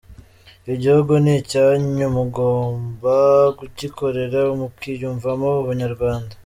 [0.73, 3.15] Igihugu ni icyanyu mugomba
[3.57, 6.33] kugikorera, mukiyumvamo Ubunyarwanda”.